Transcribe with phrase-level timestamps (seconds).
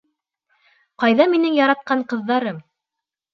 [1.03, 2.59] —Ҡайҙа минең яратҡан ҡыҙҙарым?